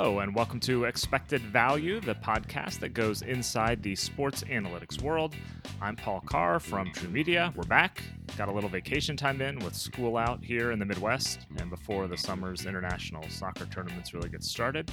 [0.00, 5.34] Hello, and welcome to Expected Value, the podcast that goes inside the sports analytics world.
[5.82, 7.52] I'm Paul Carr from TruMedia.
[7.56, 8.04] We're back.
[8.36, 12.06] Got a little vacation time in with school out here in the Midwest, and before
[12.06, 14.88] the summer's international soccer tournaments really get started.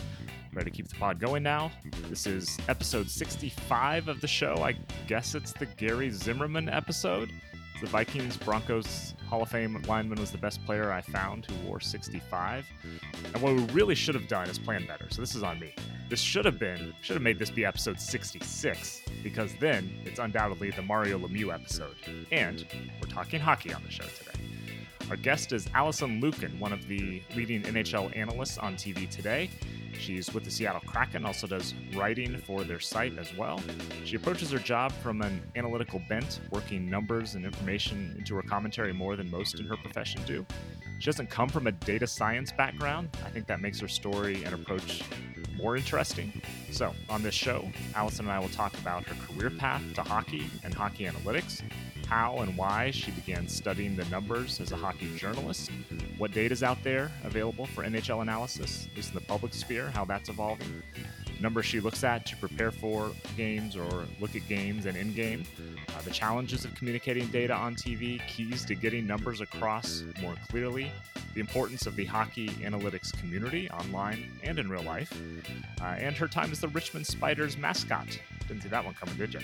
[0.54, 1.72] Ready to keep the pod going now.
[2.10, 4.56] This is episode 65 of the show.
[4.64, 4.76] I
[5.06, 7.30] guess it's the Gary Zimmerman episode.
[7.82, 11.80] The Vikings Broncos Hall of Fame lineman was the best player I found who wore
[11.80, 12.66] 65.
[13.34, 15.08] And what we really should have done is plan better.
[15.10, 15.74] So this is on me.
[16.10, 20.72] This should have been, should have made this be episode 66, because then it's undoubtedly
[20.72, 21.96] the Mario Lemieux episode.
[22.32, 22.66] And
[23.02, 24.40] we're talking hockey on the show today.
[25.10, 29.50] Our guest is Alison Lukan, one of the leading NHL analysts on TV today.
[30.00, 33.62] She's with the Seattle Kraken, also does writing for their site as well.
[34.04, 38.94] She approaches her job from an analytical bent, working numbers and information into her commentary
[38.94, 40.46] more than most in her profession do.
[41.00, 43.10] She doesn't come from a data science background.
[43.26, 45.04] I think that makes her story and approach
[45.56, 46.42] more interesting.
[46.72, 50.50] So, on this show, Alison and I will talk about her career path to hockey
[50.64, 51.62] and hockey analytics,
[52.06, 55.72] how and why she began studying the numbers as a hockey journalist,
[56.18, 59.90] what data is out there available for NHL analysis, at least in the public sphere,
[59.90, 60.82] how that's evolving,
[61.40, 65.44] numbers she looks at to prepare for games or look at games and in game,
[65.90, 70.92] uh, the challenges of communicating data on TV, keys to getting numbers across more clearly,
[71.34, 75.12] the importance of the hockey analytics community online and in real life,
[75.82, 78.20] uh, and her time as the Richmond Spiders mascot.
[78.48, 79.40] Didn't see that one coming, did you?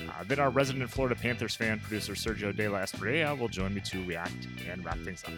[0.00, 3.80] Uh, then our resident Florida Panthers fan, producer Sergio De La Espriella, will join me
[3.82, 5.32] to react and wrap things up.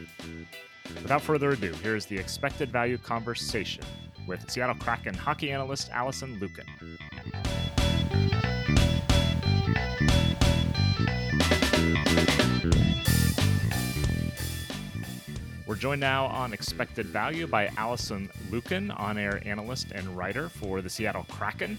[1.02, 3.84] Without further ado, here is the expected value conversation
[4.26, 6.66] with Seattle Kraken hockey analyst Alison Lukan.
[15.66, 20.80] We're joined now on Expected Value by Alison Lukan, on air analyst and writer for
[20.80, 21.76] the Seattle Kraken.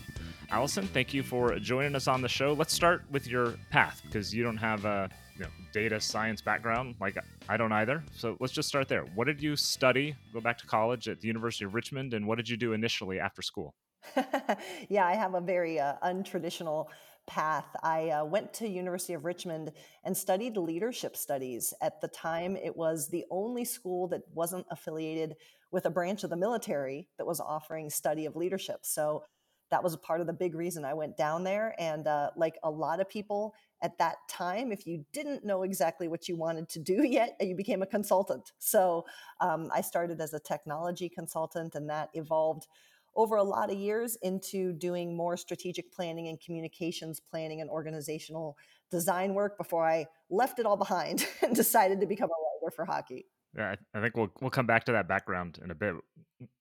[0.51, 2.53] Alison, thank you for joining us on the show.
[2.53, 6.95] Let's start with your path because you don't have a you know, data science background
[6.99, 7.17] like
[7.47, 8.03] I don't either.
[8.15, 9.03] So let's just start there.
[9.13, 10.15] What did you study?
[10.33, 13.19] Go back to college at the University of Richmond, and what did you do initially
[13.19, 13.75] after school?
[14.89, 16.87] yeah, I have a very uh, untraditional
[17.27, 17.67] path.
[17.83, 19.71] I uh, went to University of Richmond
[20.03, 21.75] and studied leadership studies.
[21.79, 25.35] At the time, it was the only school that wasn't affiliated
[25.71, 28.79] with a branch of the military that was offering study of leadership.
[28.81, 29.23] So
[29.71, 31.75] that was a part of the big reason I went down there.
[31.79, 36.07] And uh, like a lot of people at that time, if you didn't know exactly
[36.07, 38.51] what you wanted to do yet, you became a consultant.
[38.57, 39.05] So
[39.39, 42.67] um, I started as a technology consultant, and that evolved
[43.15, 48.57] over a lot of years into doing more strategic planning and communications planning and organizational
[48.91, 52.85] design work before I left it all behind and decided to become a writer for
[52.85, 53.25] hockey.
[53.55, 55.95] Yeah, I think we'll we'll come back to that background in a bit.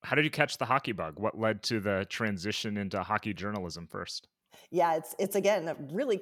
[0.02, 1.18] How did you catch the hockey bug?
[1.18, 4.28] What led to the transition into hockey journalism first?
[4.70, 6.20] Yeah, it's it's again really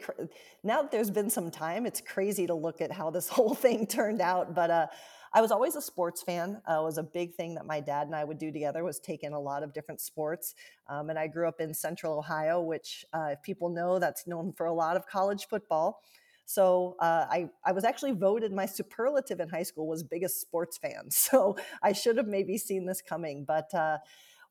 [0.63, 3.87] now that there's been some time, it's crazy to look at how this whole thing
[3.87, 4.55] turned out.
[4.55, 4.87] But uh,
[5.33, 6.61] I was always a sports fan.
[6.67, 9.23] Uh, was a big thing that my dad and I would do together was take
[9.23, 10.55] in a lot of different sports.
[10.89, 14.53] Um, and I grew up in Central Ohio, which, uh, if people know, that's known
[14.53, 16.01] for a lot of college football.
[16.49, 20.79] So uh, I, I was actually voted my superlative in high school was biggest sports
[20.79, 21.09] fan.
[21.11, 23.99] So I should have maybe seen this coming, but uh,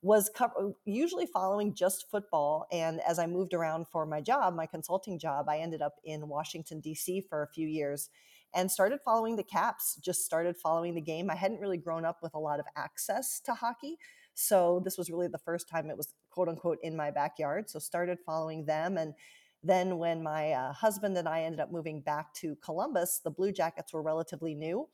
[0.02, 2.68] was co- usually following just football.
[2.72, 6.28] And as I moved around for my job, my consulting job, I ended up in
[6.28, 7.22] Washington, D.C.
[7.22, 8.10] for a few years
[8.54, 11.30] and started following the caps, just started following the game.
[11.30, 13.98] I hadn't really grown up with a lot of access to hockey.
[14.34, 17.70] So this was really the first time it was quote unquote in my backyard.
[17.70, 18.98] So started following them.
[18.98, 19.14] And
[19.66, 23.52] then when my uh, husband and I ended up moving back to Columbus, the Blue
[23.52, 24.88] Jackets were relatively new.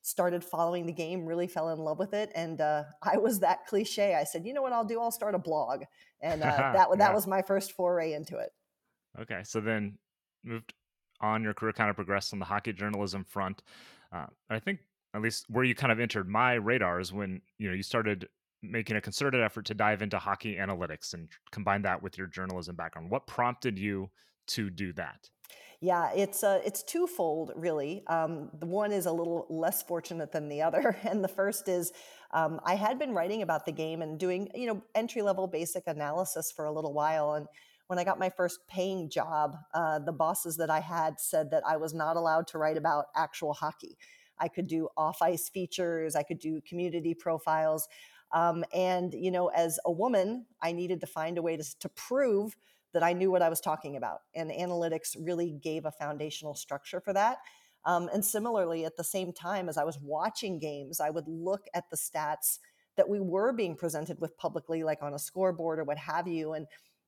[0.00, 3.66] Started following the game, really fell in love with it, and uh, I was that
[3.66, 4.14] cliche.
[4.14, 5.00] I said, "You know what I'll do?
[5.00, 5.84] I'll start a blog,"
[6.20, 6.96] and uh, that yeah.
[6.96, 8.50] that was my first foray into it.
[9.20, 9.98] Okay, so then
[10.44, 10.72] moved
[11.20, 13.62] on your career kind of progressed on the hockey journalism front.
[14.12, 14.80] Uh, I think
[15.14, 18.28] at least where you kind of entered my radar is when you know you started
[18.62, 22.76] making a concerted effort to dive into hockey analytics and combine that with your journalism
[22.76, 23.10] background.
[23.10, 24.10] What prompted you
[24.48, 25.28] to do that?
[25.80, 28.04] Yeah, it's uh, it's twofold really.
[28.06, 31.92] Um, the one is a little less fortunate than the other, and the first is
[32.32, 35.88] um, I had been writing about the game and doing you know entry level basic
[35.88, 37.48] analysis for a little while, and
[37.88, 41.64] when I got my first paying job, uh, the bosses that I had said that
[41.66, 43.98] I was not allowed to write about actual hockey.
[44.38, 47.88] I could do off ice features, I could do community profiles.
[48.32, 51.88] Um, and, you know, as a woman, I needed to find a way to, to
[51.90, 52.56] prove
[52.94, 54.20] that I knew what I was talking about.
[54.34, 57.38] And analytics really gave a foundational structure for that.
[57.84, 61.66] Um, and similarly, at the same time as I was watching games, I would look
[61.74, 62.58] at the stats
[62.96, 66.52] that we were being presented with publicly, like on a scoreboard or what have you.
[66.52, 66.66] And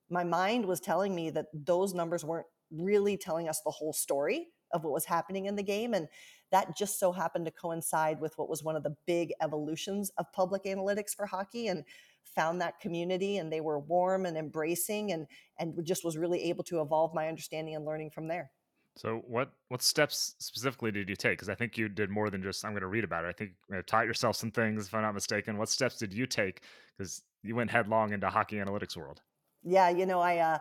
[0.09, 4.47] my mind was telling me that those numbers weren't really telling us the whole story
[4.71, 5.93] of what was happening in the game.
[5.93, 6.07] And
[6.55, 10.31] that just so happened to coincide with what was one of the big evolutions of
[10.31, 11.83] public analytics for hockey and
[12.23, 15.27] found that community and they were warm and embracing and
[15.59, 18.51] and just was really able to evolve my understanding and learning from there.
[18.95, 21.33] So what what steps specifically did you take?
[21.33, 23.27] Because I think you did more than just I'm going to read about it.
[23.27, 25.57] I think you know, taught yourself some things, if I'm not mistaken.
[25.57, 26.61] What steps did you take?
[26.97, 29.21] Because you went headlong into hockey analytics world.
[29.61, 30.59] Yeah, you know, I uh,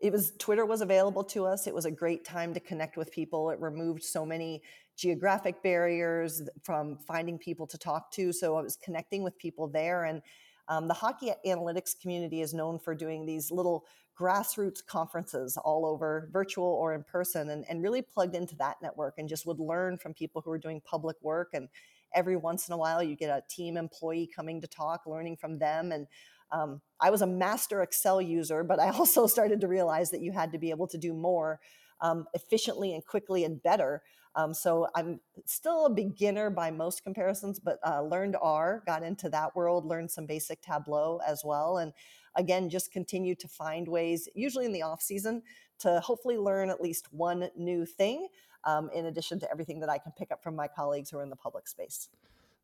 [0.00, 1.66] it was Twitter was available to us.
[1.66, 3.50] It was a great time to connect with people.
[3.50, 4.62] It removed so many
[4.96, 8.32] geographic barriers from finding people to talk to.
[8.32, 10.04] So I was connecting with people there.
[10.04, 10.22] And
[10.68, 13.84] um, the hockey analytics community is known for doing these little
[14.18, 19.14] grassroots conferences all over, virtual or in person, and, and really plugged into that network
[19.18, 21.48] and just would learn from people who are doing public work.
[21.54, 21.68] And
[22.14, 25.58] every once in a while, you get a team employee coming to talk, learning from
[25.58, 25.92] them.
[25.92, 26.06] And
[26.52, 30.32] um, I was a master Excel user, but I also started to realize that you
[30.32, 31.60] had to be able to do more
[32.00, 34.02] um, efficiently and quickly and better.
[34.36, 39.28] Um, so I'm still a beginner by most comparisons, but uh, learned R, got into
[39.30, 41.92] that world, learned some basic Tableau as well, and
[42.36, 45.42] again just continue to find ways, usually in the off season,
[45.80, 48.28] to hopefully learn at least one new thing.
[48.64, 51.22] Um, in addition to everything that I can pick up from my colleagues who are
[51.22, 52.10] in the public space.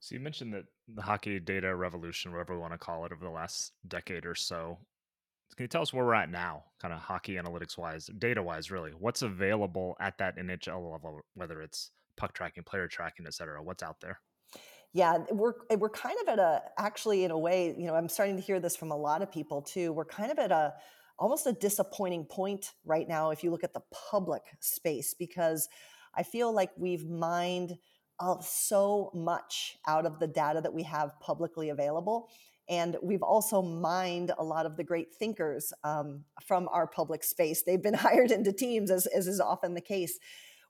[0.01, 0.65] So you mentioned that
[0.95, 4.35] the hockey data revolution, whatever we want to call it, over the last decade or
[4.35, 4.79] so.
[5.57, 8.71] Can you tell us where we're at now, kind of hockey analytics wise, data wise,
[8.71, 8.91] really?
[8.91, 13.63] What's available at that NHL level, whether it's puck tracking, player tracking, et cetera?
[13.63, 14.21] What's out there?
[14.93, 18.09] Yeah, we're eh, we're kind of at a actually in a way, you know, I'm
[18.09, 19.93] starting to hear this from a lot of people too.
[19.93, 20.75] We're kind of at a
[21.19, 25.69] almost a disappointing point right now if you look at the public space because
[26.15, 27.77] I feel like we've mined
[28.19, 32.29] of so much out of the data that we have publicly available.
[32.69, 37.63] And we've also mined a lot of the great thinkers um, from our public space.
[37.63, 40.19] They've been hired into teams, as, as is often the case.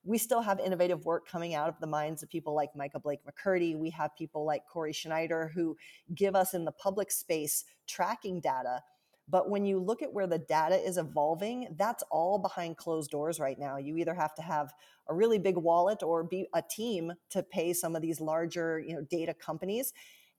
[0.04, 3.20] We still have innovative work coming out of the minds of people like Micah Blake
[3.26, 3.76] McCurdy.
[3.76, 5.76] We have people like Corey Sznajder who
[6.14, 8.82] give us in the public space tracking data
[9.28, 13.40] but when you look at where the data is evolving, that's all behind closed doors
[13.40, 13.76] right now.
[13.76, 14.72] You either have to have
[15.08, 18.94] a really big wallet or be a team to pay some of these larger, you
[18.94, 19.92] know, data companies.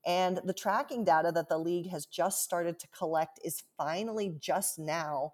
[0.06, 4.78] And the tracking data that the league has just started to collect is finally just
[4.78, 5.32] now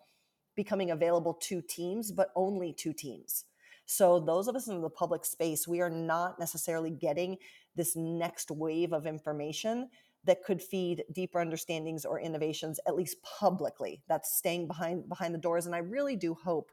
[0.56, 3.44] becoming available to teams, but only to teams.
[3.86, 7.36] So those of us in the public space, we are not necessarily getting
[7.76, 9.90] this next wave of information
[10.24, 15.38] that could feed deeper understandings or innovations at least publicly that's staying behind behind the
[15.38, 16.70] doors and i really do hope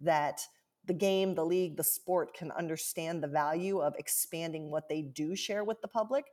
[0.00, 0.40] that
[0.86, 5.34] the game the league the sport can understand the value of expanding what they do
[5.34, 6.26] share with the public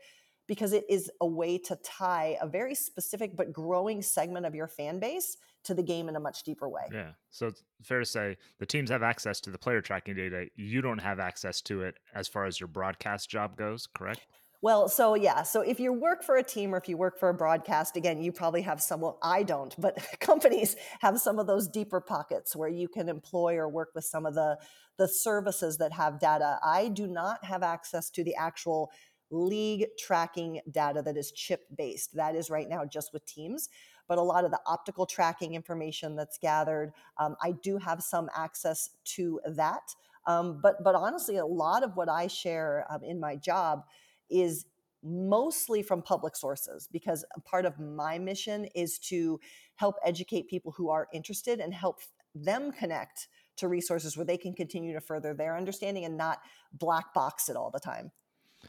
[0.47, 4.67] because it is a way to tie a very specific but growing segment of your
[4.67, 6.81] fan base to the game in a much deeper way.
[6.91, 7.11] Yeah.
[7.29, 10.47] So it's fair to say the teams have access to the player tracking data.
[10.55, 14.27] You don't have access to it as far as your broadcast job goes, correct?
[14.63, 17.29] Well, so yeah, so if you work for a team or if you work for
[17.29, 21.47] a broadcast, again, you probably have some, well, I don't, but companies have some of
[21.47, 24.57] those deeper pockets where you can employ or work with some of the,
[24.99, 26.59] the services that have data.
[26.63, 28.91] I do not have access to the actual
[29.31, 32.15] league tracking data that is chip based.
[32.15, 33.67] That is right now just with teams.
[34.07, 38.29] But a lot of the optical tracking information that's gathered, um, I do have some
[38.35, 39.95] access to that.
[40.27, 43.83] Um, but but honestly, a lot of what I share um, in my job
[44.31, 44.65] is
[45.03, 49.39] mostly from public sources because part of my mission is to
[49.75, 51.99] help educate people who are interested and help
[52.35, 56.39] them connect to resources where they can continue to further their understanding and not
[56.73, 58.11] black box it all the time.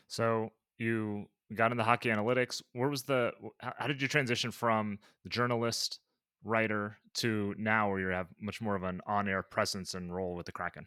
[0.08, 2.62] So you got into hockey analytics.
[2.72, 6.00] Where was the how did you transition from the journalist
[6.44, 10.46] writer to now where you have much more of an on-air presence and role with
[10.46, 10.86] the Kraken?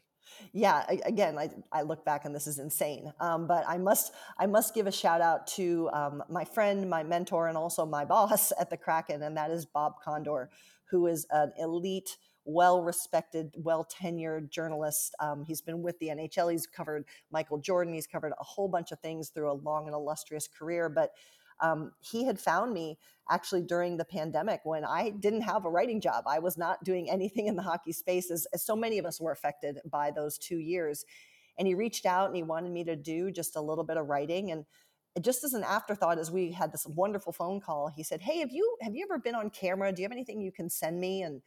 [0.53, 4.45] Yeah again I, I look back and this is insane um, but i must i
[4.45, 8.51] must give a shout out to um, my friend my mentor and also my boss
[8.59, 10.49] at the kraken and that is bob condor
[10.89, 15.15] who is an elite well respected well tenured journalist.
[15.19, 17.93] Um, he's been with the nhl he's covered michael jordan.
[17.93, 21.11] He's covered a whole bunch of things through a long and illustrious career but
[21.61, 22.97] um, he had found me
[23.29, 26.25] actually during the pandemic when I didn't have a writing job.
[26.27, 29.19] I was not doing anything in the hockey space, as, as so many of us
[29.19, 31.05] were affected by those two years.
[31.57, 34.07] And he reached out and he wanted me to do just a little bit of
[34.07, 34.51] writing.
[34.51, 34.65] And
[35.21, 38.51] just as an afterthought, as we had this wonderful phone call, he said, "Hey, have
[38.51, 39.91] you have you ever been on camera?
[39.91, 41.41] Do you have anything you can send me?" And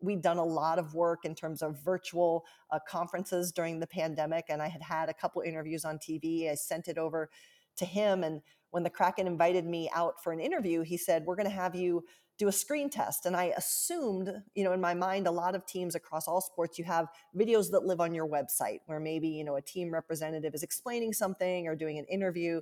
[0.00, 4.44] we'd done a lot of work in terms of virtual uh, conferences during the pandemic,
[4.50, 6.50] and I had had a couple interviews on TV.
[6.50, 7.30] I sent it over
[7.76, 8.24] to him.
[8.24, 8.40] And
[8.70, 11.74] when the Kraken invited me out for an interview, he said, We're going to have
[11.74, 12.04] you
[12.38, 13.26] do a screen test.
[13.26, 16.78] And I assumed, you know, in my mind, a lot of teams across all sports,
[16.78, 20.54] you have videos that live on your website where maybe, you know, a team representative
[20.54, 22.60] is explaining something or doing an interview.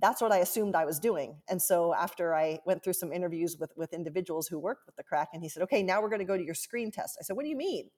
[0.00, 1.36] That's what I assumed I was doing.
[1.48, 5.04] And so after I went through some interviews with, with individuals who worked with the
[5.04, 7.18] Kraken, he said, okay, now we're going to go to your screen test.
[7.20, 7.90] I said, what do you mean?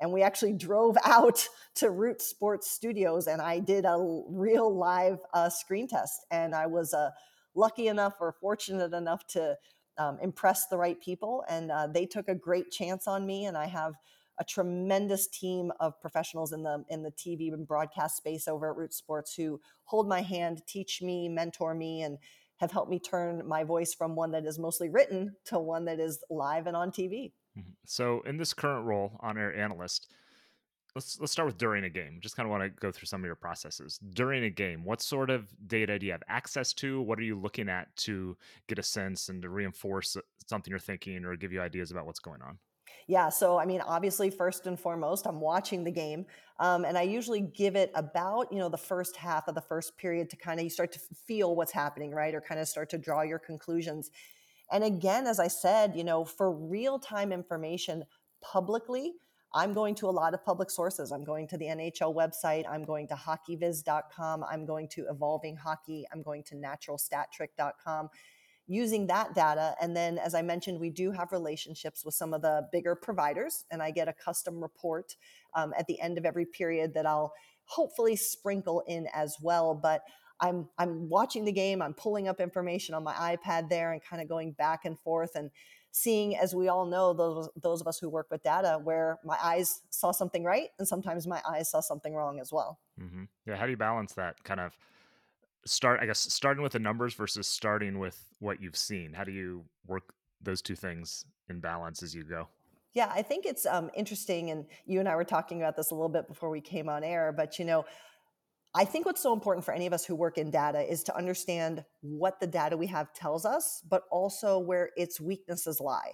[0.00, 5.18] And we actually drove out to Root Sports Studios and I did a real live
[5.34, 6.26] uh, screen test.
[6.30, 7.10] And I was uh,
[7.54, 9.56] lucky enough or fortunate enough to
[9.98, 11.44] um, impress the right people.
[11.48, 13.46] And uh, they took a great chance on me.
[13.46, 13.94] And I have
[14.38, 18.76] a tremendous team of professionals in the in the TV and broadcast space over at
[18.76, 22.18] Root Sports who hold my hand, teach me, mentor me, and
[22.58, 26.00] have helped me turn my voice from one that is mostly written to one that
[26.00, 27.32] is live and on TV.
[27.58, 27.70] Mm-hmm.
[27.86, 30.08] So, in this current role, on air analyst,
[30.94, 32.18] let's let's start with during a game.
[32.20, 34.84] Just kind of want to go through some of your processes during a game.
[34.84, 37.00] What sort of data do you have access to?
[37.02, 38.36] What are you looking at to
[38.68, 42.20] get a sense and to reinforce something you're thinking or give you ideas about what's
[42.20, 42.58] going on?
[43.06, 46.26] Yeah, so I mean, obviously, first and foremost, I'm watching the game,
[46.58, 49.96] um, and I usually give it about you know the first half of the first
[49.96, 52.90] period to kind of you start to feel what's happening, right, or kind of start
[52.90, 54.10] to draw your conclusions.
[54.70, 58.04] And again, as I said, you know, for real time information
[58.40, 59.14] publicly,
[59.54, 61.10] I'm going to a lot of public sources.
[61.10, 62.64] I'm going to the NHL website.
[62.68, 64.44] I'm going to hockeyviz.com.
[64.44, 66.04] I'm going to Evolving Hockey.
[66.12, 68.10] I'm going to naturalstattrick.com
[68.66, 69.74] using that data.
[69.80, 73.64] And then, as I mentioned, we do have relationships with some of the bigger providers,
[73.70, 75.16] and I get a custom report
[75.54, 77.32] um, at the end of every period that I'll
[77.64, 79.74] hopefully sprinkle in as well.
[79.74, 80.02] But
[80.40, 84.22] I'm I'm watching the game, I'm pulling up information on my iPad there and kind
[84.22, 85.50] of going back and forth and
[85.90, 89.36] seeing as we all know those those of us who work with data where my
[89.42, 92.78] eyes saw something right and sometimes my eyes saw something wrong as well.
[93.00, 93.24] Mm-hmm.
[93.46, 94.76] Yeah, how do you balance that kind of
[95.64, 99.12] start I guess starting with the numbers versus starting with what you've seen?
[99.12, 102.48] How do you work those two things in balance as you go?
[102.94, 105.94] Yeah, I think it's um, interesting, and you and I were talking about this a
[105.94, 107.32] little bit before we came on air.
[107.36, 107.84] But you know,
[108.74, 111.16] I think what's so important for any of us who work in data is to
[111.16, 116.12] understand what the data we have tells us, but also where its weaknesses lie.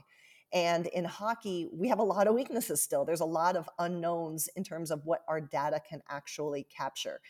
[0.53, 3.05] And in hockey, we have a lot of weaknesses still.
[3.05, 7.21] There's a lot of unknowns in terms of what our data can actually capture.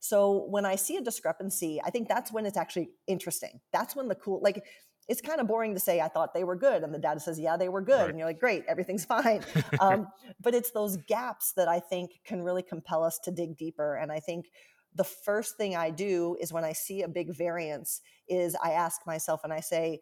[0.00, 3.60] So when I see a discrepancy, I think that's when it's actually interesting.
[3.72, 4.64] That's when the cool, like,
[5.08, 7.38] it's kind of boring to say I thought they were good, and the data says
[7.38, 8.10] yeah they were good, right.
[8.10, 9.44] and you're like great, everything's fine.
[9.80, 10.08] um,
[10.40, 13.96] but it's those gaps that I think can really compel us to dig deeper.
[13.96, 14.46] And I think
[14.94, 19.06] the first thing I do is when I see a big variance, is I ask
[19.06, 20.00] myself and I say,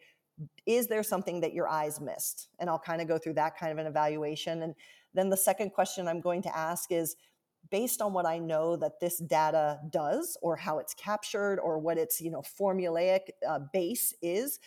[0.67, 2.49] is there something that your eyes missed?
[2.59, 4.63] And I'll kind of go through that kind of an evaluation.
[4.63, 4.75] And
[5.15, 7.17] then the second question I'm going to ask is
[7.71, 11.97] based on what I know that this data does or how it's captured or what
[11.97, 14.59] its you know formulaic uh, base is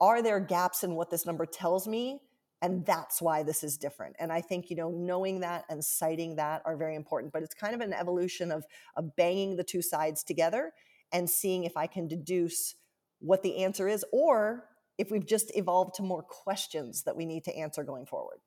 [0.00, 2.20] are there gaps in what this number tells me?
[2.62, 4.16] And that's why this is different.
[4.18, 7.54] And i think you know knowing that and citing that are very important but it's
[7.54, 8.64] kind of an evolution of,
[8.96, 10.72] of banging the two sides together
[11.12, 12.76] and seeing if i can deduce
[13.20, 14.64] what the answer is or
[14.98, 18.38] if we've just evolved to more questions that we need to answer going forward.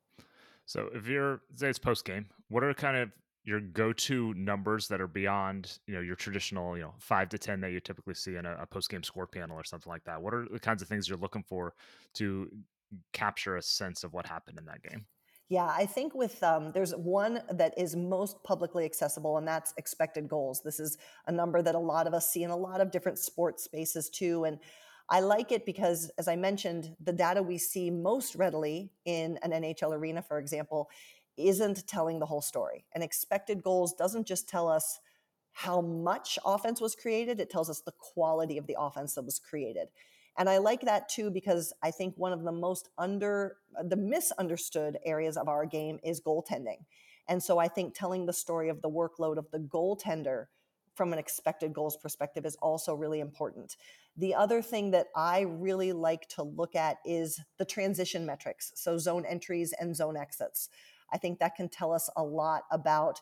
[0.66, 3.10] So if you're say it's post game what are kind of
[3.44, 7.60] your go-to numbers that are beyond you know your traditional you know five to ten
[7.60, 10.20] that you typically see in a, a post-game score panel or something like that?
[10.20, 11.74] What are the kinds of things you're looking for
[12.14, 12.50] to
[13.12, 15.06] capture a sense of what happened in that game?
[15.48, 20.28] Yeah i think with um, there's one that is most publicly accessible and that's expected
[20.28, 20.62] goals.
[20.62, 23.18] This is a number that a lot of us see in a lot of different
[23.18, 24.58] sports spaces too and
[25.10, 29.52] I like it because, as I mentioned, the data we see most readily in an
[29.52, 30.90] NHL arena, for example,
[31.38, 32.84] isn't telling the whole story.
[32.92, 35.00] And expected goals doesn't just tell us
[35.52, 39.38] how much offense was created, it tells us the quality of the offense that was
[39.38, 39.88] created.
[40.38, 44.98] And I like that too because I think one of the most under the misunderstood
[45.04, 46.84] areas of our game is goaltending.
[47.26, 50.46] And so I think telling the story of the workload of the goaltender
[50.94, 53.76] from an expected goals perspective is also really important.
[54.16, 58.98] The other thing that I really like to look at is the transition metrics, so
[58.98, 60.68] zone entries and zone exits.
[61.12, 63.20] I think that can tell us a lot about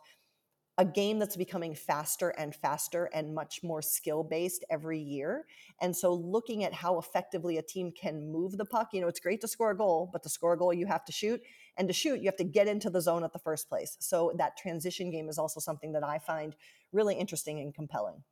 [0.79, 5.47] a game that's becoming faster and faster and much more skill based every year.
[5.81, 9.21] And so looking at how effectively a team can move the puck, you know, it's
[9.21, 11.41] great to score a goal, but to score a goal, you have to shoot.
[11.79, 13.97] And to shoot, you have to get into the zone at the first place.
[14.01, 16.55] So that transition game is also something that I find
[16.93, 18.23] really interesting and compelling.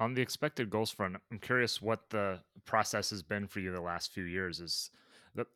[0.00, 3.80] On the expected goals front, I'm curious what the process has been for you the
[3.80, 4.60] last few years.
[4.60, 4.90] Is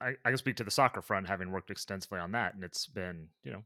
[0.00, 2.86] I, I can speak to the soccer front, having worked extensively on that, and it's
[2.86, 3.64] been you know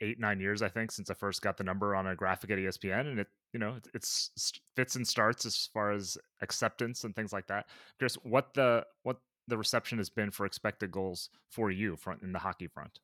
[0.00, 2.58] eight nine years, I think, since I first got the number on a graphic at
[2.58, 4.30] ESPN, and it you know it, it's
[4.76, 7.66] fits and starts as far as acceptance and things like that.
[7.98, 12.32] I'm what the what the reception has been for expected goals for you front in
[12.32, 13.00] the hockey front.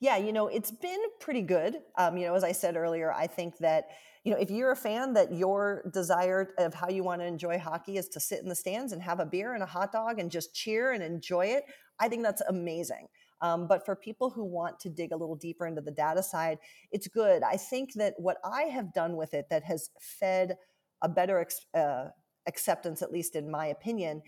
[0.00, 1.76] Yeah, you know, it's been pretty good.
[1.96, 3.86] Um, you know, as I said earlier, I think that,
[4.24, 7.58] you know, if you're a fan that your desire of how you want to enjoy
[7.58, 10.18] hockey is to sit in the stands and have a beer and a hot dog
[10.18, 11.64] and just cheer and enjoy it,
[11.98, 13.06] I think that's amazing.
[13.40, 16.58] Um, but for people who want to dig a little deeper into the data side,
[16.92, 17.42] it's good.
[17.42, 20.56] I think that what I have done with it that has fed
[21.02, 22.06] a better ex- uh,
[22.46, 24.22] acceptance, at least in my opinion,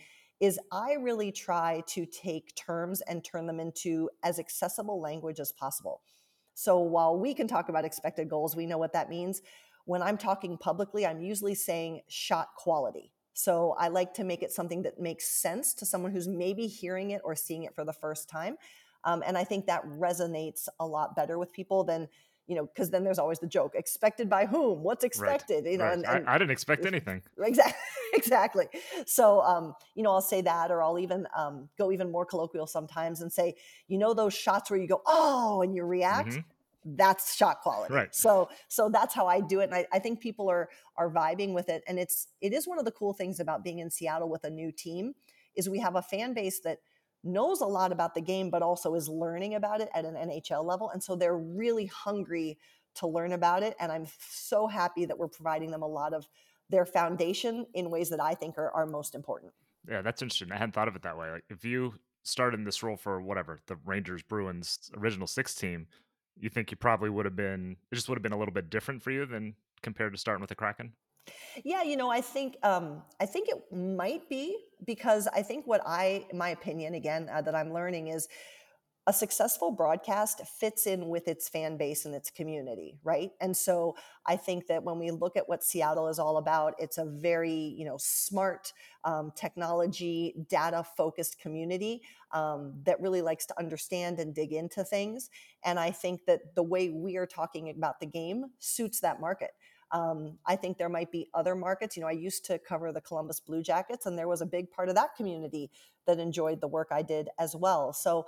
[0.45, 5.53] is I really try to take terms and turn them into as accessible language as
[5.53, 6.03] possible.
[6.53, 9.41] So while we can talk about expected goals, we know what that means.
[9.87, 13.11] When I'm talking publicly, I'm usually saying shot quality.
[13.33, 17.13] So I like to make it something that makes sense to someone who's maybe hearing
[17.13, 18.57] it or seeing it for the first time.
[19.05, 22.09] Um, and I think that resonates a lot better with people than
[22.47, 24.83] you know, because then there's always the joke: expected by whom?
[24.83, 25.65] What's expected?
[25.65, 25.95] Right, you know, right.
[25.95, 27.23] and, and, I, I, didn't expect anything.
[27.39, 27.75] Exactly,
[28.15, 28.67] exactly.
[29.07, 32.67] So, um, you know, I'll say that, or I'll even um, go even more colloquial
[32.67, 33.55] sometimes and say,
[33.89, 36.31] you know, those shots where you go, oh, and you react.
[36.31, 36.41] Mm-hmm.
[36.97, 37.95] That's shot quality.
[37.95, 38.15] Right.
[38.15, 41.55] So, so that's how I do it, and I, I think people are are vibing
[41.55, 41.83] with it.
[41.89, 44.51] And it's it is one of the cool things about being in Seattle with a
[44.51, 45.15] new team
[45.57, 46.79] is we have a fan base that
[47.25, 50.65] knows a lot about the game, but also is learning about it at an NHL
[50.65, 50.91] level.
[50.91, 52.59] And so they're really hungry
[52.97, 53.75] to learn about it.
[53.81, 56.29] And I'm so happy that we're providing them a lot of
[56.71, 59.53] their foundation in ways that I think are, are most important.
[59.89, 60.53] Yeah, that's interesting.
[60.53, 61.31] I hadn't thought of it that way.
[61.31, 65.87] Like if you started in this role for whatever, the Rangers Bruins original six team,
[66.39, 68.71] you think you probably would have been it just would have been a little bit
[68.71, 70.93] different for you than compared to starting with the Kraken?
[71.65, 75.81] Yeah, you know, I think um, I think it might be because I think what
[75.87, 78.29] I, my opinion again, uh, that I'm learning is
[79.07, 83.33] a successful broadcast fits in with its fan base and its community, right?
[83.41, 86.99] And so I think that when we look at what Seattle is all about, it's
[86.99, 88.73] a very you know smart,
[89.05, 95.31] um, technology, data focused community um, that really likes to understand and dig into things.
[95.65, 99.51] And I think that the way we are talking about the game suits that market.
[99.93, 101.97] Um, I think there might be other markets.
[101.97, 104.71] You know, I used to cover the Columbus Blue Jackets, and there was a big
[104.71, 105.71] part of that community
[106.07, 107.93] that enjoyed the work I did as well.
[107.93, 108.27] So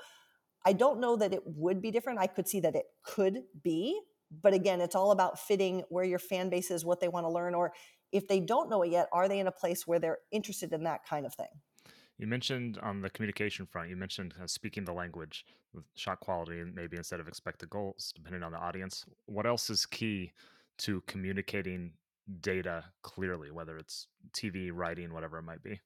[0.64, 2.18] I don't know that it would be different.
[2.18, 4.00] I could see that it could be.
[4.42, 7.30] But again, it's all about fitting where your fan base is, what they want to
[7.30, 7.72] learn, or
[8.12, 10.84] if they don't know it yet, are they in a place where they're interested in
[10.84, 11.46] that kind of thing?
[12.18, 16.64] You mentioned on the communication front, you mentioned uh, speaking the language with shot quality,
[16.64, 19.04] maybe instead of expected goals, depending on the audience.
[19.26, 20.32] What else is key
[20.78, 21.92] to communicating
[22.40, 25.80] data clearly, whether it's TV, writing, whatever it might be.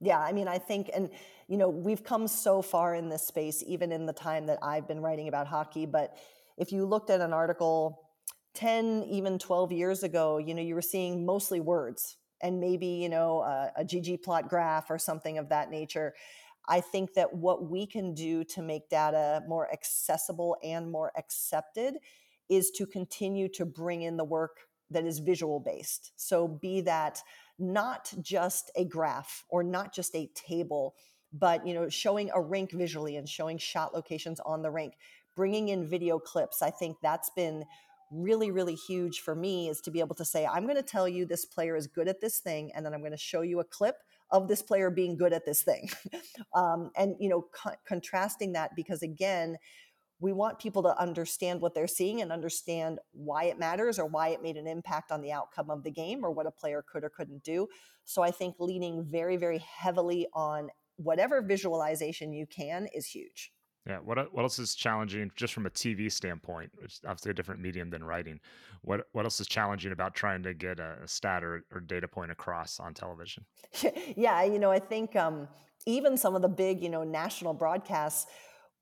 [0.00, 1.10] Yeah, I mean, I think, and
[1.48, 4.88] you know, we've come so far in this space, even in the time that I've
[4.88, 5.86] been writing about hockey.
[5.86, 6.16] But
[6.58, 8.10] if you looked at an article
[8.54, 13.08] 10, even 12 years ago, you know, you were seeing mostly words and maybe, you
[13.08, 16.14] know, a, a ggplot graph or something of that nature.
[16.68, 21.96] I think that what we can do to make data more accessible and more accepted
[22.48, 24.58] is to continue to bring in the work
[24.90, 26.12] that is visual based.
[26.16, 27.22] So, be that
[27.58, 30.94] not just a graph or not just a table,
[31.32, 34.94] but you know, showing a rink visually and showing shot locations on the rink,
[35.36, 36.62] bringing in video clips.
[36.62, 37.64] I think that's been
[38.10, 41.08] really really huge for me is to be able to say i'm going to tell
[41.08, 43.60] you this player is good at this thing and then i'm going to show you
[43.60, 43.96] a clip
[44.30, 45.88] of this player being good at this thing
[46.54, 49.56] um, and you know co- contrasting that because again
[50.20, 54.28] we want people to understand what they're seeing and understand why it matters or why
[54.28, 57.04] it made an impact on the outcome of the game or what a player could
[57.04, 57.66] or couldn't do.
[58.04, 63.52] So I think leaning very, very heavily on whatever visualization you can is huge.
[63.86, 63.98] Yeah.
[63.98, 67.60] What what else is challenging just from a TV standpoint, which is obviously a different
[67.60, 68.40] medium than writing?
[68.80, 72.30] What what else is challenging about trying to get a, stat or, or data point
[72.30, 73.44] across on television?
[74.16, 75.48] yeah, you know, I think um,
[75.84, 78.26] even some of the big, you know, national broadcasts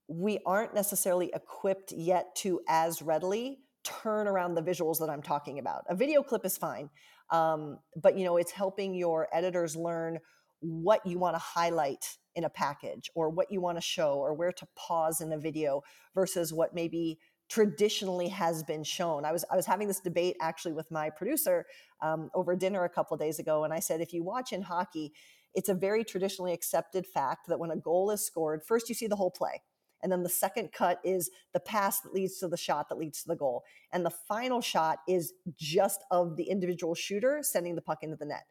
[0.08, 5.58] we aren't necessarily equipped yet to as readily turn around the visuals that I'm talking
[5.58, 5.84] about.
[5.88, 6.90] A video clip is fine,
[7.30, 10.18] um, but you know it's helping your editors learn
[10.60, 14.34] what you want to highlight in a package or what you want to show or
[14.34, 15.82] where to pause in a video
[16.14, 17.18] versus what maybe
[17.50, 19.24] traditionally has been shown.
[19.24, 21.66] I was I was having this debate actually with my producer
[22.00, 25.12] um, over dinner a couple days ago, and I said if you watch in hockey,
[25.54, 29.06] it's a very traditionally accepted fact that when a goal is scored, first you see
[29.06, 29.62] the whole play
[30.02, 33.22] and then the second cut is the pass that leads to the shot that leads
[33.22, 33.64] to the goal.
[33.92, 38.26] And the final shot is just of the individual shooter sending the puck into the
[38.26, 38.44] net.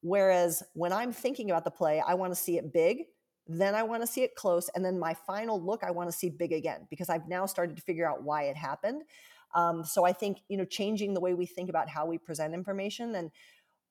[0.00, 3.04] Whereas when I'm thinking about the play, I want to see it big,
[3.48, 4.68] then I want to see it close.
[4.74, 7.76] And then my final look, I want to see big again because I've now started
[7.76, 9.02] to figure out why it happened.
[9.54, 12.52] Um, so I think you know changing the way we think about how we present
[12.52, 13.30] information and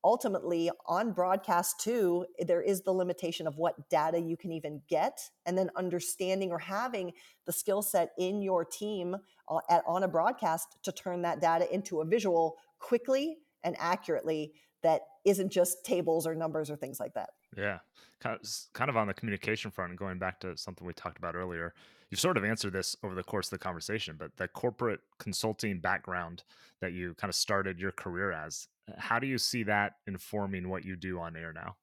[0.05, 5.19] ultimately on broadcast too there is the limitation of what data you can even get.
[5.45, 7.11] And then understanding or having
[7.45, 9.17] the skill set in your team
[9.49, 14.53] uh, at, on a broadcast to turn that data into a visual quickly and accurately
[14.83, 17.31] that isn't just tables or numbers or things like that.
[17.57, 17.79] Yeah.
[18.21, 21.73] Kind of on the communication front and going back to something we talked about earlier
[22.09, 25.79] you've sort of answered this over the course of the conversation but that corporate consulting
[25.79, 26.43] background
[26.81, 30.85] that you kind of started your career as how do you see that informing what
[30.85, 31.75] you do on air now?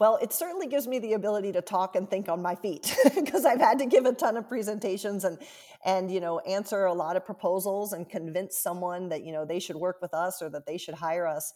[0.00, 3.44] Well, it certainly gives me the ability to talk and think on my feet because
[3.44, 5.38] I've had to give a ton of presentations and
[5.84, 9.60] and you know answer a lot of proposals and convince someone that you know they
[9.60, 11.52] should work with us or that they should hire us.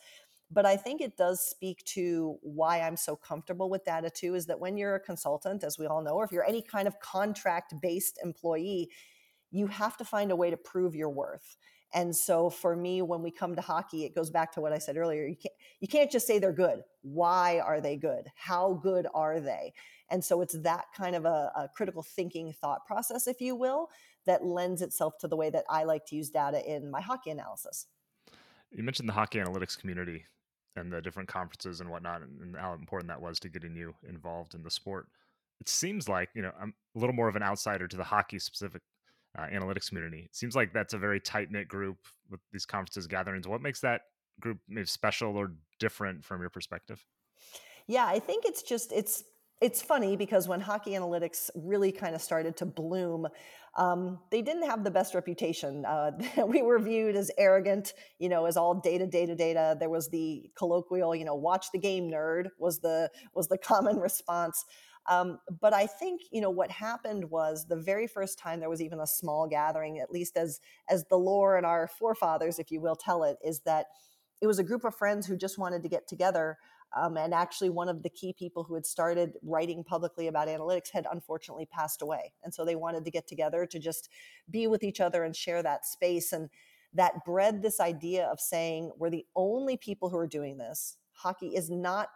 [0.50, 4.34] But I think it does speak to why I'm so comfortable with data uh, too
[4.34, 6.88] is that when you're a consultant as we all know or if you're any kind
[6.88, 8.90] of contract based employee,
[9.50, 11.56] you have to find a way to prove your worth.
[11.94, 14.78] And so for me, when we come to hockey, it goes back to what I
[14.78, 15.26] said earlier.
[15.26, 16.82] You can't you can't just say they're good.
[17.02, 18.28] Why are they good?
[18.34, 19.72] How good are they?
[20.10, 23.88] And so it's that kind of a, a critical thinking thought process, if you will,
[24.26, 27.30] that lends itself to the way that I like to use data in my hockey
[27.30, 27.86] analysis.
[28.70, 30.24] You mentioned the hockey analytics community
[30.78, 34.54] and the different conferences and whatnot, and how important that was to getting you involved
[34.54, 35.06] in the sport.
[35.60, 38.38] It seems like you know I'm a little more of an outsider to the hockey
[38.38, 38.82] specific
[39.38, 40.22] uh, analytics community.
[40.24, 41.98] It seems like that's a very tight knit group
[42.30, 43.46] with these conferences gatherings.
[43.46, 44.02] What makes that
[44.40, 47.04] group maybe special or different from your perspective?
[47.86, 49.24] Yeah, I think it's just it's
[49.60, 53.26] it's funny because when hockey analytics really kind of started to bloom,
[53.76, 55.84] um, they didn't have the best reputation.
[55.84, 56.12] Uh,
[56.46, 59.76] we were viewed as arrogant, you know, as all data, data, data.
[59.78, 63.98] There was the colloquial, you know, watch the game, nerd was the was the common
[63.98, 64.64] response.
[65.06, 68.82] Um, but I think you know what happened was the very first time there was
[68.82, 72.80] even a small gathering, at least as as the lore and our forefathers, if you
[72.80, 73.86] will, tell it, is that
[74.40, 76.58] it was a group of friends who just wanted to get together.
[76.96, 80.90] Um, and actually, one of the key people who had started writing publicly about analytics
[80.90, 82.32] had unfortunately passed away.
[82.42, 84.08] And so they wanted to get together to just
[84.50, 86.32] be with each other and share that space.
[86.32, 86.48] And
[86.94, 90.96] that bred this idea of saying, we're the only people who are doing this.
[91.12, 92.08] Hockey is not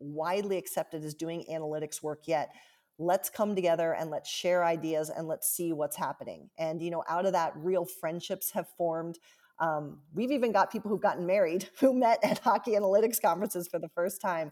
[0.00, 2.50] widely accepted as doing analytics work yet
[2.98, 7.04] let's come together and let's share ideas and let's see what's happening and you know
[7.08, 9.18] out of that real friendships have formed
[9.60, 13.78] um, we've even got people who've gotten married who met at hockey analytics conferences for
[13.78, 14.50] the first time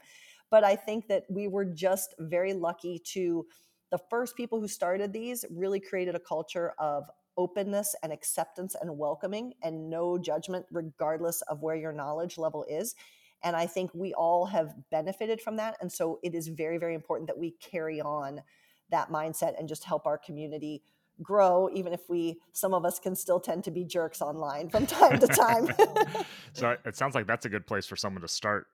[0.51, 3.47] but i think that we were just very lucky to
[3.91, 7.05] the first people who started these really created a culture of
[7.39, 12.95] openness and acceptance and welcoming and no judgment regardless of where your knowledge level is
[13.43, 15.77] and I think we all have benefited from that.
[15.81, 18.43] And so it is very, very important that we carry on
[18.91, 20.83] that mindset and just help our community
[21.23, 24.87] grow even if we some of us can still tend to be jerks online from
[24.87, 25.69] time to time.
[26.53, 28.67] So it sounds like that's a good place for someone to start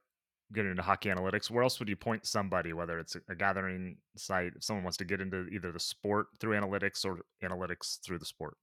[0.52, 1.50] getting into hockey analytics.
[1.50, 5.04] Where else would you point somebody whether it's a gathering site if someone wants to
[5.04, 8.56] get into either the sport through analytics or analytics through the sport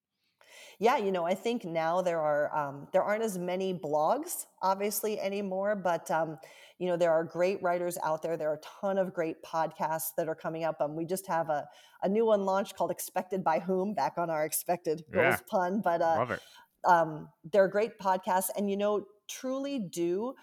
[0.81, 5.19] yeah, you know, I think now there are um, there aren't as many blogs, obviously
[5.19, 6.37] anymore, but um,
[6.77, 8.37] you know there are great writers out there.
[8.37, 10.79] There are a ton of great podcasts that are coming up.
[10.79, 11.67] Um, we just have a
[12.01, 15.37] a new one launched called "Expected by Whom," back on our expected yeah.
[15.49, 16.39] pun, but uh, love it.
[16.85, 20.33] Um, they're great podcasts, and you know, truly do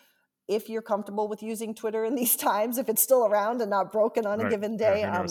[0.49, 3.91] if you're comfortable with using Twitter in these times, if it's still around and not
[3.91, 4.49] broken on right.
[4.49, 5.01] a given day.
[5.01, 5.29] Yeah, um,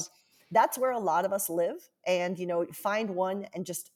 [0.52, 3.92] that's where a lot of us live and you know find one and just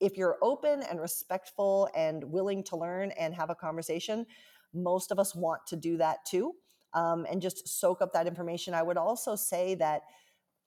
[0.00, 4.26] if you're open and respectful and willing to learn and have a conversation,
[4.74, 6.52] most of us want to do that too
[6.94, 8.74] um, and just soak up that information.
[8.74, 10.02] I would also say that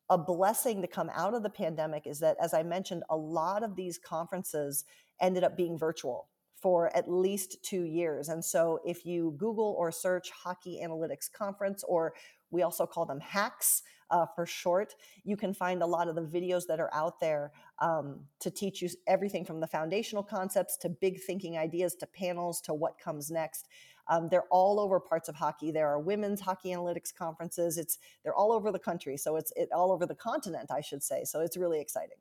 [0.09, 3.63] a blessing to come out of the pandemic is that, as I mentioned, a lot
[3.63, 4.83] of these conferences
[5.21, 6.27] ended up being virtual
[6.61, 8.29] for at least two years.
[8.29, 12.13] And so if you Google or search Hockey Analytics Conference, or
[12.51, 14.95] we also call them hacks, uh, for short.
[15.23, 18.81] You can find a lot of the videos that are out there um, to teach
[18.81, 23.31] you everything from the foundational concepts to big thinking ideas to panels to what comes
[23.31, 23.67] next.
[24.09, 25.71] Um, they're all over parts of hockey.
[25.71, 27.77] There are women's hockey analytics conferences.
[27.77, 31.01] It's they're all over the country, so it's it all over the continent, I should
[31.01, 31.23] say.
[31.23, 32.17] So it's really exciting.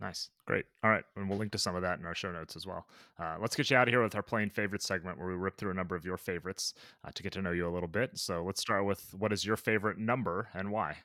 [0.00, 0.30] Nice.
[0.46, 0.64] Great.
[0.82, 1.04] All right.
[1.16, 2.86] And we'll link to some of that in our show notes as well.
[3.18, 5.58] Uh, let's get you out of here with our playing favorites segment where we rip
[5.58, 6.72] through a number of your favorites
[7.04, 8.18] uh, to get to know you a little bit.
[8.18, 10.96] So let's start with what is your favorite number and why?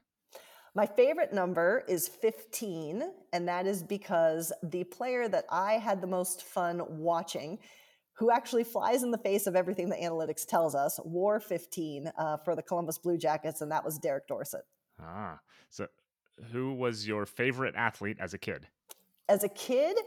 [0.76, 6.08] My favorite number is 15, and that is because the player that I had the
[6.08, 7.60] most fun watching,
[8.18, 12.38] who actually flies in the face of everything the analytics tells us, wore 15 uh,
[12.44, 14.66] for the Columbus Blue Jackets, and that was Derek Dorsett.
[15.02, 15.88] Ah, so
[16.52, 18.68] who was your favorite athlete as a kid?
[19.28, 19.98] As a kid,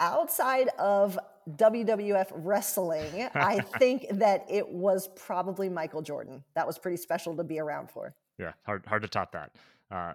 [0.00, 1.18] outside of
[1.50, 6.42] WWF wrestling, I think that it was probably Michael Jordan.
[6.54, 8.14] That was pretty special to be around for.
[8.38, 9.52] Yeah, hard hard to top that.
[9.90, 10.14] Uh,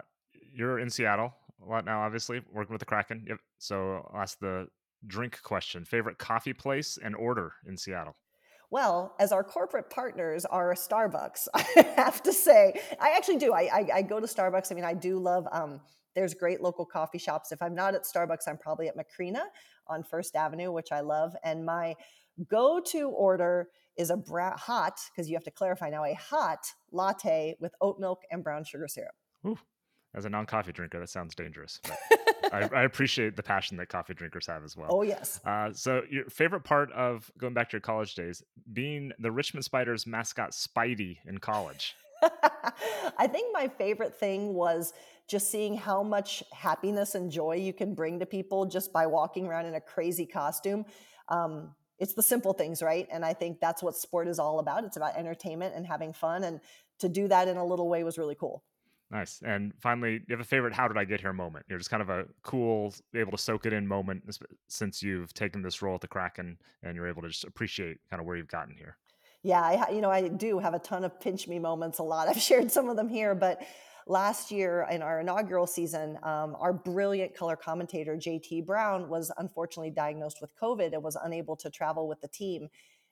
[0.52, 1.34] you're in Seattle
[1.64, 3.24] a lot now, obviously working with the Kraken.
[3.26, 3.38] Yep.
[3.58, 4.68] So I'll ask the
[5.06, 8.16] drink question: favorite coffee place and order in Seattle.
[8.70, 11.64] Well, as our corporate partners are Starbucks, I
[11.96, 13.52] have to say, I actually do.
[13.52, 14.70] I, I, I go to Starbucks.
[14.70, 15.48] I mean, I do love.
[15.50, 15.80] Um,
[16.14, 17.52] there's great local coffee shops.
[17.52, 19.42] If I'm not at Starbucks, I'm probably at Macrina
[19.86, 21.34] on First Avenue, which I love.
[21.44, 21.94] And my
[22.48, 27.56] go-to order is a bra- hot because you have to clarify now a hot latte
[27.60, 29.14] with oat milk and brown sugar syrup.
[29.46, 29.58] Ooh,
[30.14, 31.80] as a non-coffee drinker, that sounds dangerous.
[32.52, 34.88] I, I, appreciate the passion that coffee drinkers have as well.
[34.90, 35.40] Oh yes.
[35.44, 38.42] Uh, so your favorite part of going back to your college days,
[38.72, 41.94] being the Richmond Spiders mascot Spidey in college.
[43.18, 44.92] I think my favorite thing was
[45.30, 49.46] just seeing how much happiness and joy you can bring to people just by walking
[49.46, 50.84] around in a crazy costume.
[51.28, 53.06] Um, it's the simple things, right?
[53.12, 54.82] And I think that's what sport is all about.
[54.82, 56.42] It's about entertainment and having fun.
[56.42, 56.60] And
[56.98, 58.64] to do that in a little way was really cool.
[59.12, 59.40] Nice.
[59.44, 61.66] And finally, you have a favorite "How did I get here" moment?
[61.68, 64.24] You're just kind of a cool, able to soak it in moment
[64.68, 68.20] since you've taken this role at the Kraken, and you're able to just appreciate kind
[68.20, 68.96] of where you've gotten here.
[69.42, 71.98] Yeah, I, you know, I do have a ton of pinch me moments.
[71.98, 72.28] A lot.
[72.28, 73.62] I've shared some of them here, but
[74.10, 79.92] last year in our inaugural season, um, our brilliant color commentator JT Brown was unfortunately
[79.92, 82.68] diagnosed with COVID and was unable to travel with the team.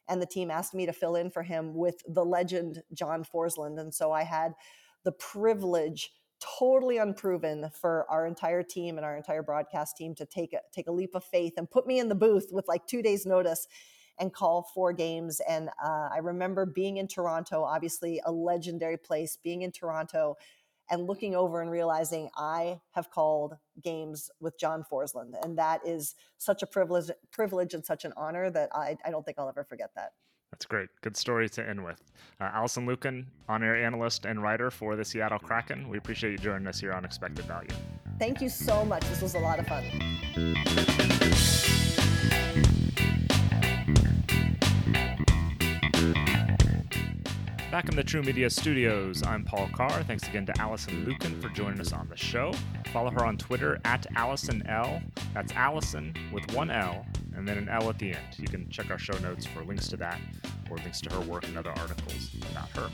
[0.08, 3.78] And the team asked me to fill in for him with the legend John Forslund,
[3.78, 4.54] and so I had
[5.04, 6.10] the privilege
[6.58, 10.88] totally unproven for our entire team and our entire broadcast team to take a, take
[10.88, 13.66] a leap of faith and put me in the booth with like two days notice
[14.20, 19.36] and call four games and uh, i remember being in toronto obviously a legendary place
[19.42, 20.36] being in toronto
[20.90, 26.14] and looking over and realizing i have called games with john forslund and that is
[26.38, 29.64] such a privilege privilege and such an honor that i, I don't think i'll ever
[29.64, 30.12] forget that
[30.50, 30.88] that's great.
[31.02, 32.02] Good story to end with.
[32.40, 35.88] Uh, Alison Lukan, on air analyst and writer for the Seattle Kraken.
[35.88, 37.68] We appreciate you joining us here on Expected Value.
[38.18, 39.02] Thank you so much.
[39.08, 39.84] This was a lot of fun.
[47.70, 50.02] Back in the TruMedia studios, I'm Paul Carr.
[50.04, 52.54] Thanks again to Alison Lukan for joining us on the show.
[52.94, 55.02] Follow her on Twitter at Alison L.
[55.34, 57.04] That's Alison with one L
[57.36, 58.38] and then an L at the end.
[58.38, 60.18] You can check our show notes for links to that
[60.70, 62.88] or links to her work and other articles about her.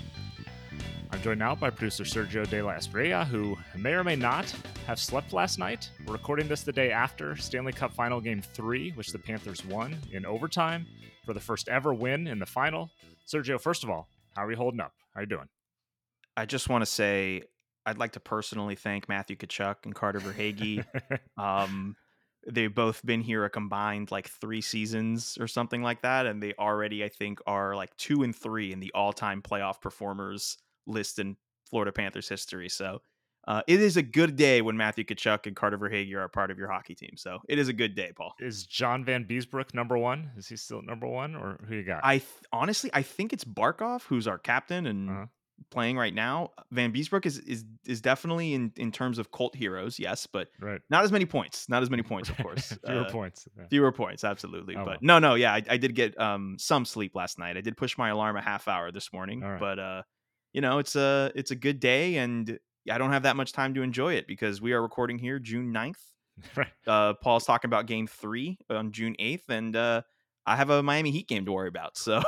[1.12, 4.52] I'm joined now by producer Sergio De La Espriella, who may or may not
[4.88, 5.88] have slept last night.
[6.04, 9.96] We're recording this the day after Stanley Cup Final Game 3, which the Panthers won
[10.10, 10.84] in overtime
[11.24, 12.90] for the first ever win in the final.
[13.24, 14.92] Sergio, first of all, how are you holding up?
[15.14, 15.48] How are you doing?
[16.36, 17.42] I just want to say
[17.86, 20.84] I'd like to personally thank Matthew Tkachuk and Carter Verhaeghe.
[21.36, 21.96] um,
[22.46, 26.52] they've both been here a combined like three seasons or something like that and they
[26.58, 31.36] already i think are like two and three in the all-time playoff performers list in
[31.68, 33.00] florida panthers history so
[33.46, 36.58] uh, it is a good day when Matthew Tkachuk and Carter Verhaeghe are part of
[36.58, 37.12] your hockey team.
[37.16, 38.34] So it is a good day, Paul.
[38.40, 40.30] Is John Vanbiesbrouck number one?
[40.36, 42.00] Is he still number one, or who you got?
[42.04, 45.26] I th- honestly, I think it's Barkov who's our captain and uh-huh
[45.70, 46.50] playing right now.
[46.72, 50.80] Vanbiesbrouck is is is definitely in in terms of cult heroes, yes, but right.
[50.90, 51.68] not as many points.
[51.68, 52.76] Not as many points, of course.
[52.86, 53.48] fewer uh, points.
[53.56, 53.66] Yeah.
[53.68, 54.76] Fewer points, absolutely.
[54.76, 54.98] Oh, but well.
[55.02, 57.56] no, no, yeah, I, I, did get um some sleep last night.
[57.56, 59.60] I did push my alarm a half hour this morning, right.
[59.60, 60.02] but uh,
[60.52, 62.58] you know, it's a it's a good day, and
[62.90, 65.72] I don't have that much time to enjoy it because we are recording here June
[65.72, 65.98] 9th.
[66.56, 66.68] right.
[66.86, 70.02] Uh, Paul's talking about Game Three on June eighth, and uh,
[70.44, 71.96] I have a Miami Heat game to worry about.
[71.96, 72.22] So,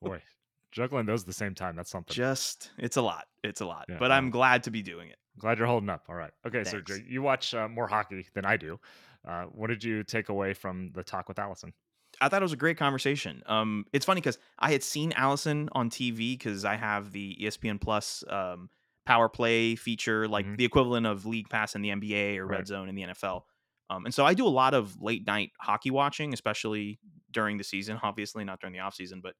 [0.00, 0.22] boy,
[0.70, 3.86] juggling those at the same time that's something just it's a lot it's a lot
[3.88, 6.62] yeah, but i'm glad to be doing it glad you're holding up all right okay
[6.64, 8.78] so you watch uh, more hockey than i do
[9.26, 11.72] uh, what did you take away from the talk with alison
[12.20, 13.42] I thought it was a great conversation.
[13.46, 17.80] Um, it's funny because I had seen Alison on TV because I have the ESPN
[17.80, 18.70] Plus um,
[19.08, 20.56] Power Play feature, like mm-hmm.
[20.56, 22.58] the equivalent of League Pass in the NBA or right.
[22.58, 23.40] Red Zone in the NFL.
[23.88, 27.64] Um, and so I do a lot of late night hockey watching, especially during the
[27.64, 27.98] season.
[28.02, 29.32] Obviously, not during the off season, but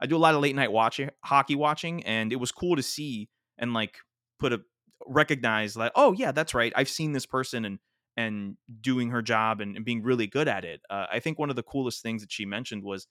[0.00, 2.82] I do a lot of late night watching, hockey watching, and it was cool to
[2.82, 3.28] see
[3.58, 3.96] and like
[4.38, 4.60] put a
[5.04, 6.72] recognize like, oh yeah, that's right.
[6.76, 7.80] I've seen this person and
[8.16, 10.80] and doing her job and, and being really good at it.
[10.88, 13.08] Uh, I think one of the coolest things that she mentioned was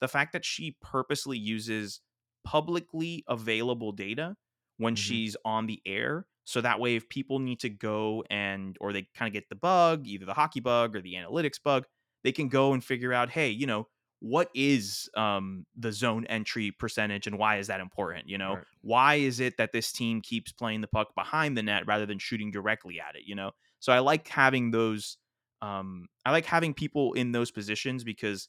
[0.00, 2.00] the fact that she purposely uses
[2.44, 4.36] publicly available data
[4.80, 5.00] when mm-hmm.
[5.00, 9.06] she's on the air so that way if people need to go and or they
[9.14, 11.84] kind of get the bug either the hockey bug or the analytics bug
[12.24, 13.86] they can go and figure out hey you know
[14.20, 18.28] what is um, the zone entry percentage and why is that important?
[18.28, 18.64] You know, right.
[18.82, 22.18] why is it that this team keeps playing the puck behind the net rather than
[22.18, 23.22] shooting directly at it?
[23.24, 25.16] You know, so I like having those
[25.62, 28.48] Um, I like having people in those positions because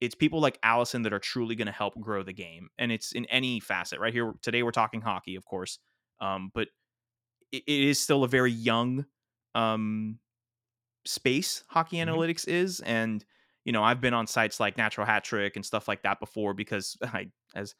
[0.00, 3.12] it's people like Alison that are truly going to help grow the game, and it's
[3.12, 4.00] in any facet.
[4.00, 5.78] Right here today, we're talking hockey, of course,
[6.20, 6.68] um, but
[7.52, 9.04] it, it is still a very young
[9.54, 10.18] um,
[11.04, 11.64] space.
[11.68, 12.10] Hockey mm-hmm.
[12.10, 13.24] analytics is, and
[13.64, 16.54] you know, I've been on sites like Natural Stat Trick and stuff like that before
[16.54, 17.74] because I, as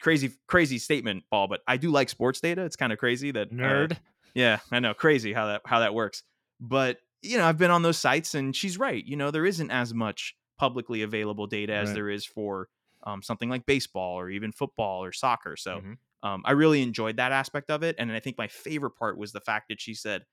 [0.00, 2.64] crazy, crazy statement, Paul, but I do like sports data.
[2.64, 3.92] It's kind of crazy that uh, nerd.
[3.92, 3.96] Uh,
[4.34, 6.22] yeah, I know, crazy how that how that works.
[6.60, 9.04] But you know, I've been on those sites, and she's right.
[9.04, 12.68] You know, there isn't as much publicly available data as there is for
[13.04, 15.56] um, something like baseball or even football or soccer.
[15.56, 15.92] So mm-hmm.
[16.28, 17.96] um, I really enjoyed that aspect of it.
[17.98, 20.24] And I think my favorite part was the fact that she said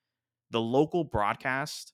[0.52, 1.94] the local broadcast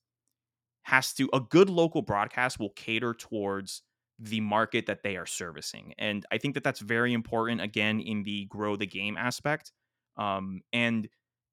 [0.83, 3.81] has to, a good local broadcast will cater towards
[4.19, 5.93] the market that they are servicing.
[5.97, 9.71] And I think that that's very important, again, in the grow the game aspect.
[10.15, 11.07] Um, and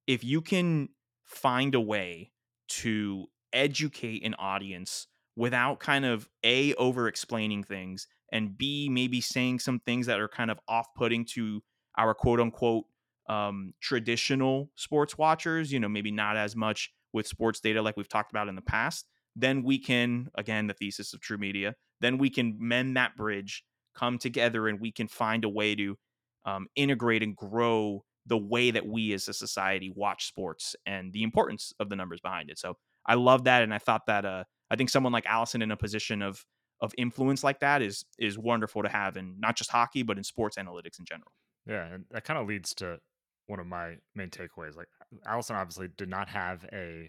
[0.07, 0.89] if you can
[1.25, 2.33] find a way
[2.69, 9.59] to educate an audience without kind of a over explaining things and b maybe saying
[9.59, 11.63] some things that are kind of off putting to
[11.99, 12.85] our quote unquote
[13.29, 18.09] um, traditional sports watchers you know maybe not as much with sports data like we've
[18.09, 22.29] talked about in the past then we can again the thesis of TruMedia then we
[22.29, 25.97] can mend that bridge come together and we can find a way to
[26.45, 31.23] um, integrate and grow the way that we as a society watch sports and the
[31.23, 32.59] importance of the numbers behind it.
[32.59, 34.45] So i love that and i thought that uh,
[34.75, 36.45] I think someone like Alison in a position of
[36.81, 40.25] of influence like that is is wonderful to have in not just hockey but in
[40.25, 41.31] sports analytics in general.
[41.65, 42.99] Yeah, and that kind of leads to
[43.47, 44.77] one of my main takeaways.
[44.77, 44.89] Like
[45.25, 47.09] Alison obviously did not have a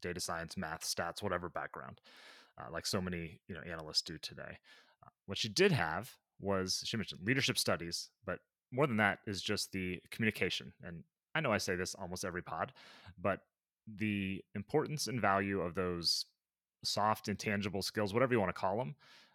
[0.00, 2.00] data science, math, stats, whatever background,
[2.56, 4.58] uh, like so many you know analysts do today.
[5.04, 8.38] Uh, what she did have was she mentioned leadership studies, but
[8.70, 10.72] more than that is just the communication.
[10.84, 11.02] And
[11.34, 12.72] I know I say this almost every pod,
[13.20, 13.40] but
[13.86, 16.26] the importance and value of those
[16.84, 18.94] soft intangible skills, whatever you want to call them,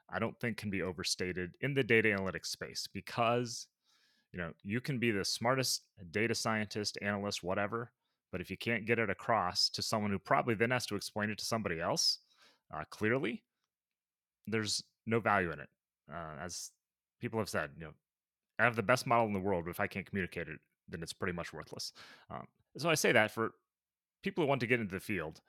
[0.09, 3.67] I don't think can be overstated in the data analytics space because
[4.31, 7.91] you know you can be the smartest data scientist, analyst, whatever,
[8.31, 11.29] but if you can't get it across to someone who probably then has to explain
[11.29, 12.19] it to somebody else
[12.73, 13.43] uh, clearly,
[14.47, 15.69] there's no value in it.
[16.11, 16.71] Uh, as
[17.19, 17.93] people have said, you know,
[18.59, 21.01] I have the best model in the world, but if I can't communicate it, then
[21.01, 21.93] it's pretty much worthless.
[22.29, 22.45] Um,
[22.77, 23.53] so I say that for
[24.23, 25.41] people who want to get into the field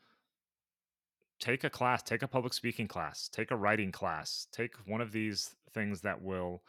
[1.40, 5.12] take a class, take a public speaking class, take a writing class, take one of
[5.12, 6.62] these things that will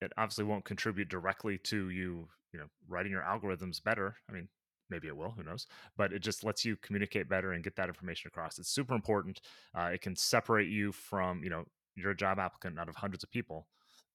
[0.00, 4.16] it obviously won't contribute directly to you, you know, writing your algorithms better.
[4.28, 4.48] I mean,
[4.90, 5.66] maybe it will, who knows?
[5.96, 8.58] But it just lets you communicate better and get that information across.
[8.58, 9.40] It's super important.
[9.78, 13.22] Uh, it can separate you from, you know, you're a job applicant out of hundreds
[13.22, 13.68] of people.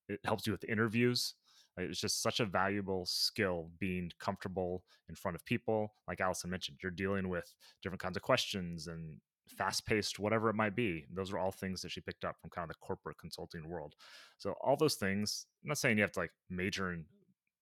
[0.08, 1.34] It helps you with interviews.
[1.78, 5.94] It's just such a valuable skill being comfortable in front of people.
[6.08, 9.16] Like Alison mentioned, you're dealing with different kinds of questions and
[9.50, 11.04] fast paced, whatever it might be.
[11.12, 13.94] Those are all things that she picked up from kind of the corporate consulting world.
[14.38, 17.04] So all those things, I'm not saying you have to like major in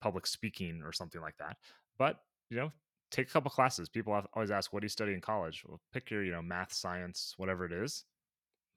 [0.01, 1.57] public speaking or something like that,
[1.99, 2.21] but
[2.51, 2.73] you know,
[3.11, 3.89] take a couple classes.
[3.89, 5.65] People always ask, what do you study in college?
[5.67, 8.05] Well, pick your, you know, math, science, whatever it is,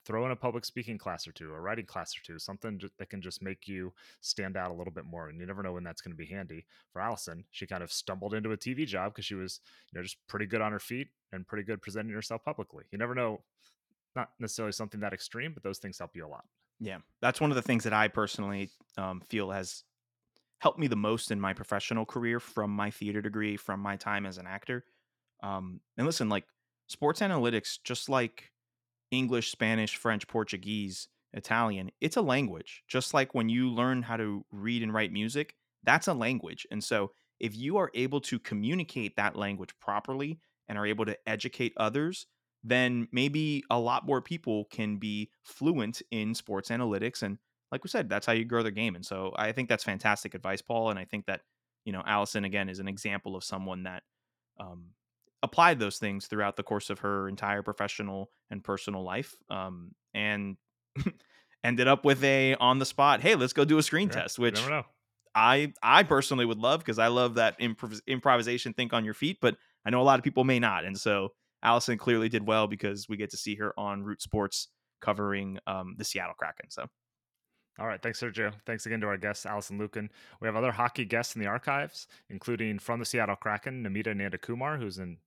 [0.05, 3.09] throw in a public speaking class or two, a writing class or two, something that
[3.09, 5.29] can just make you stand out a little bit more.
[5.29, 6.65] And you never know when that's going to be handy.
[6.91, 9.59] For Alison, she kind of stumbled into a TV job because she was,
[9.91, 12.85] you know, just pretty good on her feet and pretty good presenting herself publicly.
[12.91, 13.41] You never know,
[14.15, 16.45] not necessarily something that extreme, but those things help you a lot.
[16.79, 19.83] Yeah, that's one of the things that I personally um, feel has
[20.59, 24.25] helped me the most in my professional career from my theater degree, from my time
[24.25, 24.85] as an actor.
[25.43, 26.45] Um, and listen, like
[26.87, 28.51] sports analytics, just like
[29.11, 32.83] English, Spanish, French, Portuguese, Italian, it's a language.
[32.87, 36.65] Just like when you learn how to read and write music, that's a language.
[36.71, 41.17] And so if you are able to communicate that language properly and are able to
[41.27, 42.25] educate others,
[42.63, 47.23] then maybe a lot more people can be fluent in sports analytics.
[47.23, 47.37] And
[47.71, 48.95] like we said, that's how you grow their game.
[48.95, 50.89] And so I think that's fantastic advice, Paul.
[50.89, 51.41] And I think that,
[51.85, 54.03] you know, Alison, again, is an example of someone that
[54.59, 54.87] um,
[55.43, 60.57] applied those things throughout the course of her entire professional and personal life um, and
[61.63, 64.59] ended up with a on the spot hey let's go do a screen test which
[65.35, 69.37] i i personally would love because i love that improv- improvisation think on your feet
[69.41, 71.29] but i know a lot of people may not and so
[71.63, 74.69] alison clearly did well because we get to see her on root sports
[75.01, 76.85] covering um, the seattle kraken so
[77.79, 78.01] all right.
[78.01, 78.53] Thanks, Sergio.
[78.65, 80.09] Thanks again to our guest, Alison Lukan.
[80.41, 84.77] We have other hockey guests in the archives, including from the Seattle Kraken, Namita Nandakumar,
[84.77, 85.17] who's an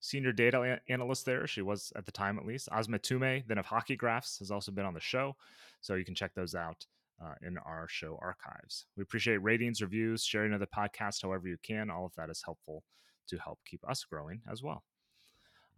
[0.00, 1.46] senior data analyst there.
[1.46, 2.68] She was at the time, at least.
[2.70, 5.36] Asmae Toumi, then of Hockey Graphs, has also been on the show.
[5.80, 6.86] So you can check those out
[7.22, 8.86] uh, in our show archives.
[8.96, 11.90] We appreciate ratings, reviews, sharing of the podcast however you can.
[11.90, 12.84] All of that is helpful
[13.28, 14.84] to help keep us growing as well.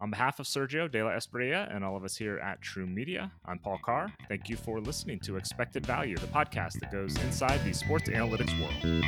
[0.01, 3.59] On behalf of Sergio De La Espriella and all of us here at TruMedia, I'm
[3.59, 4.13] Paul Carr.
[4.29, 8.57] Thank you for listening to Expected Value, the podcast that goes inside the sports analytics
[8.61, 9.05] world.